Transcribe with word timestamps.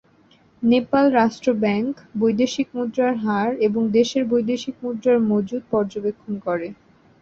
নেপাল 0.63 1.05
রাষ্ট্র 1.13 1.49
ব্যাংক 1.63 1.91
বৈদেশিক 2.19 2.67
মুদ্রার 2.75 3.13
হার 3.23 3.49
এবং 3.67 3.81
দেশের 3.97 4.23
বৈদেশিক 4.31 4.75
মুদ্রার 4.83 5.17
মজুদ 5.29 5.63
পর্যবেক্ষণ 5.71 6.33
করে। 6.45 6.67